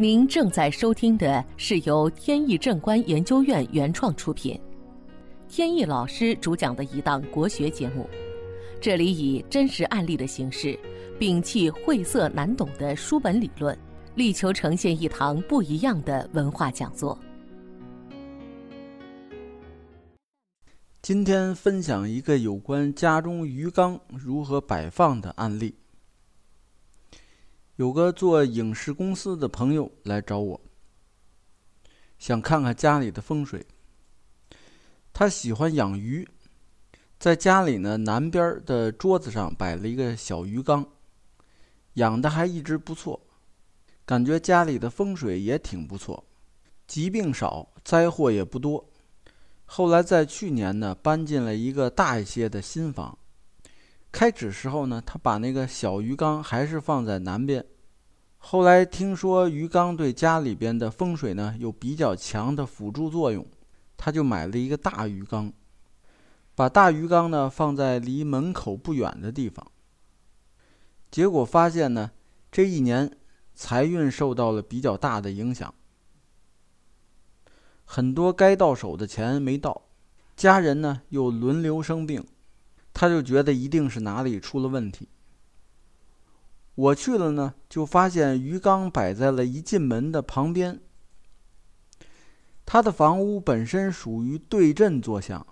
[0.00, 4.58] 您正在收听的是由天意正观研究院原创出品，
[5.46, 8.08] 天意老师主讲的一档国学节目。
[8.80, 10.74] 这里以真实案例的形式，
[11.18, 13.78] 摒弃晦涩难懂的书本理论，
[14.14, 17.18] 力求呈现一堂不一样的文化讲座。
[21.02, 25.74] 今天分享一个有关家中鱼缸如何摆放的案例。
[27.80, 30.60] 有个做影视公司的朋友来找我，
[32.18, 33.66] 想看看家里的风水。
[35.14, 36.28] 他喜欢养鱼，
[37.18, 40.86] 在家里呢南边的桌子上摆了一个小鱼缸，
[41.94, 43.18] 养的还一直不错，
[44.04, 46.22] 感觉家里的风水也挺不错，
[46.86, 48.86] 疾病少，灾祸也不多。
[49.64, 53.16] 后来在去年呢搬进了一个大一些的新房。
[54.12, 57.64] 开始时候呢，他把那个小鱼缸还是放在南边。
[58.38, 63.46] 后来听说鱼缸对家里边的风水呢有比较强的辅助作用，
[63.96, 65.52] 他就买了一个大鱼缸，
[66.54, 69.66] 把大鱼缸呢放在离门口不远的地方。
[71.10, 72.10] 结果发现呢，
[72.50, 73.10] 这一年
[73.54, 75.74] 财运受到了比较大的影响，
[77.84, 79.82] 很多该到手的钱没到，
[80.36, 82.26] 家人呢又轮流生病。
[83.00, 85.08] 他就觉得一定是哪里出了问题。
[86.74, 90.78] 我去了呢，就发现鱼缸摆在了一进门的旁边。
[92.66, 95.46] 他的房屋本身属于对阵坐向，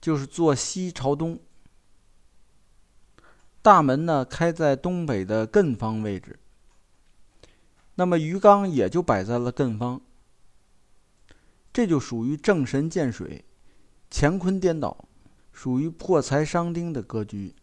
[0.00, 1.40] 就是坐西朝东。
[3.60, 6.38] 大门呢开在东北的艮方位置，
[7.96, 10.00] 那么鱼缸也就摆在了艮方。
[11.72, 13.44] 这就属于正神见水，
[14.08, 15.05] 乾坤颠倒。
[15.56, 17.54] 属于破财伤丁的格局，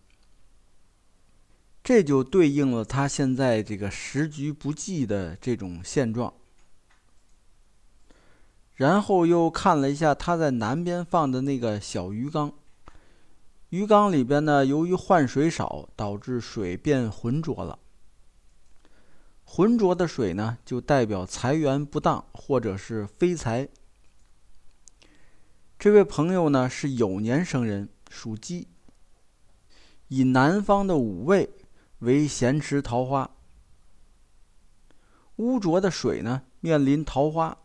[1.83, 6.33] 这就对应了他现在这个时局不济的这种现状。
[8.73, 12.51] 然后又看了一下他在南边放的那个小鱼缸，
[13.69, 17.77] 鱼缸里边呢，由于换水少，导致水变浑浊了。
[19.43, 23.69] 浑浊的水呢，就代表财源不当或者是非财。
[25.83, 28.69] 这位朋友呢是酉年生人，属鸡。
[30.07, 31.49] 以南方的五位
[31.99, 33.29] 为咸池桃花，
[35.35, 37.57] 污浊的水呢面临桃花，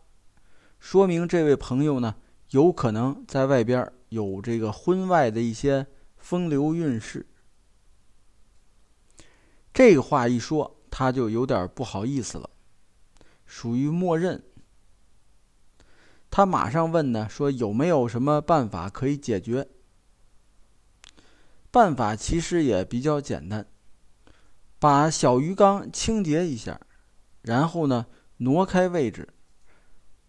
[0.81, 2.13] 说明这位朋友呢
[2.49, 5.87] 有可能在外边有这个婚外的一些
[6.17, 7.25] 风流韵事。
[9.73, 12.49] 这个话一说，他就有点不好意思了，
[13.45, 14.43] 属于默认。
[16.39, 19.67] 他马上问呢，说有没有什么办法可以解决？
[21.69, 23.67] 办法其实也比较简单，
[24.79, 26.79] 把小鱼缸清洁一下，
[27.41, 28.05] 然后呢
[28.37, 29.27] 挪开位置，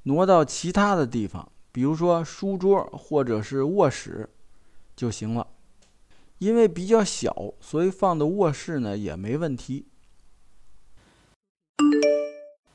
[0.03, 4.28] 挪到其他的地方，比如说书桌或者是卧室
[4.97, 5.47] 就行了。
[6.38, 9.87] 因为比较小，所以放到卧室呢也没问题。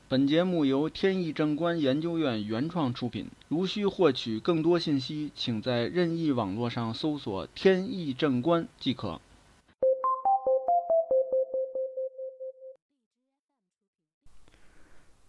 [0.08, 3.28] 本节目由天意正观研究院原创出品。
[3.48, 9.20] 如需获取更多信息，请在任意网络上搜索“天意正观”即可。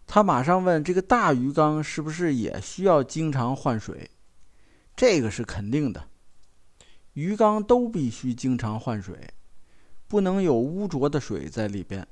[0.06, 4.08] 他马上问：“这个大鱼缸是不是也需要经常换水？”
[4.94, 6.08] 这个是肯定的，
[7.14, 9.30] 鱼缸都必须经常换水，
[10.06, 12.06] 不能有污浊的水在里边。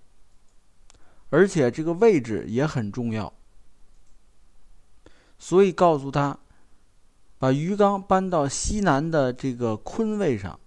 [1.31, 3.33] 而且这个位置也很重要，
[5.39, 6.39] 所以告诉他，
[7.39, 10.59] 把鱼缸搬到西南的这个坤位上，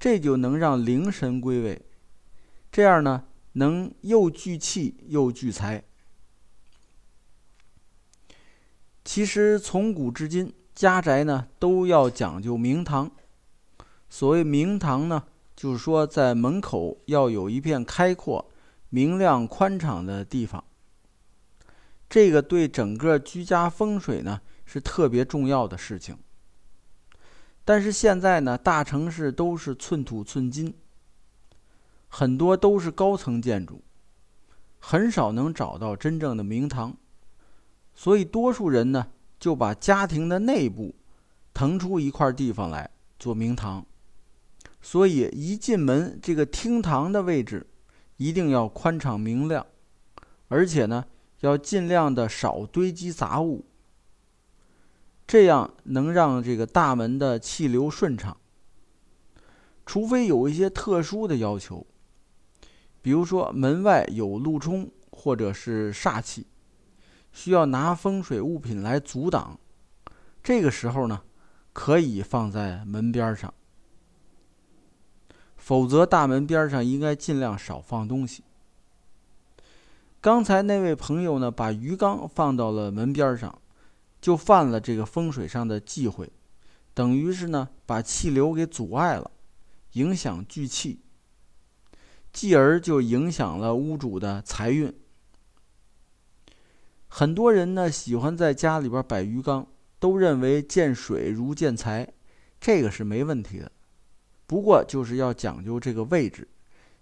[0.00, 1.82] 这就能让灵神归位，
[2.72, 5.84] 这样呢，能又聚气又聚财。
[9.04, 13.10] 其实从古至今，家宅呢都要讲究明堂。
[14.08, 15.24] 所谓明堂呢，
[15.54, 18.50] 就是说在门口要有一片开阔。
[18.94, 20.62] 明亮宽敞的地方，
[22.08, 26.16] 这个对整个居家风水呢是特别重要的事情。
[27.64, 30.72] 但是现在呢，大城市都是寸土寸金，
[32.06, 33.82] 很多都是高层建筑，
[34.78, 36.96] 很少能找到真正的明堂，
[37.96, 39.08] 所以多数人呢
[39.40, 40.94] 就把家庭的内部
[41.52, 42.88] 腾出一块地方来
[43.18, 43.84] 做明堂，
[44.80, 47.66] 所以一进门这个厅堂的位置。
[48.16, 49.66] 一定要宽敞明亮，
[50.48, 51.04] 而且呢，
[51.40, 53.64] 要尽量的少堆积杂物，
[55.26, 58.36] 这样能让这个大门的气流顺畅。
[59.86, 61.86] 除非有一些特殊的要求，
[63.02, 66.46] 比如说门外有路冲，或者是煞气，
[67.32, 69.58] 需要拿风水物品来阻挡。
[70.42, 71.22] 这个时候呢，
[71.72, 73.52] 可以放在门边上，
[75.64, 78.44] 否则大门边上应该尽量少放东西。
[80.20, 83.62] 刚才那位朋友呢，把鱼缸放到了门边上，
[84.20, 86.30] 就犯了这个风水上的忌讳，
[86.92, 89.30] 等于是呢把气流给阻碍了，
[89.92, 91.00] 影响聚气，
[92.30, 94.94] 继而就影响了屋主的财运。
[97.08, 99.66] 很多人呢喜欢在家里边摆鱼缸，
[99.98, 102.12] 都认为见水如见财，
[102.60, 103.72] 这个是没问题的，
[104.46, 106.48] 不过就是要讲究这个位置。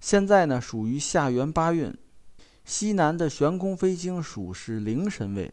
[0.01, 1.97] 现在呢属于下元八运。
[2.65, 5.53] 西南的悬空飞星属是灵神位，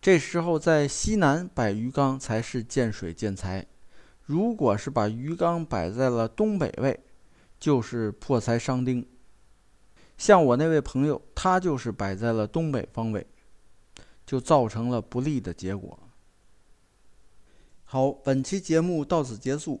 [0.00, 3.64] 这时候在西南摆鱼缸才是见水见财。
[4.24, 6.98] 如果是把鱼缸摆在了东北位，
[7.60, 9.06] 就是破财伤丁。
[10.18, 13.24] 像我那位朋友，他就是摆在了东北方位，
[14.26, 15.96] 就造成了不利的结果。
[17.84, 19.80] 好，本期节目到此结束。